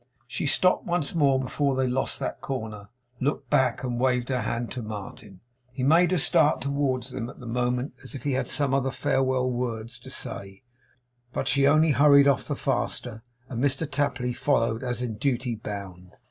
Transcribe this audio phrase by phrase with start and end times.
[0.25, 4.71] She stopped once more before they lost that corner; looked back; and waved her hand
[4.71, 5.41] to Martin.
[5.71, 8.89] He made a start towards them at the moment as if he had some other
[8.89, 10.63] farewell words to say;
[11.33, 16.15] but she only hurried off the faster, and Mr Tapley followed as in duty bound.